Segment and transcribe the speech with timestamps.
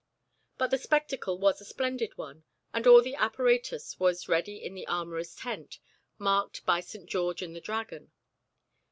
[0.57, 4.87] But the spectacle was a splendid one, and all the apparatus was ready in the
[4.87, 5.77] armourers' tent,
[6.17, 7.07] marked by St.
[7.07, 8.09] George and the Dragon.